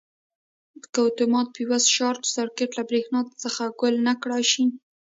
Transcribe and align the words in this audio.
که 0.91 0.99
اتومات 1.07 1.47
فیوز 1.55 1.83
شارټ 1.95 2.21
سرکټ 2.35 2.69
له 2.77 2.83
برېښنا 2.89 3.19
څخه 3.43 3.63
ګل 3.79 3.95
نه 4.07 4.13
کړای 4.21 4.43
شي. 4.51 4.63